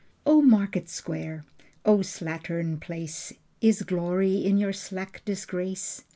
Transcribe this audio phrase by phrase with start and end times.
[0.25, 1.45] O market square,
[1.85, 6.05] O slattern place, Is glory in your slack disgrace?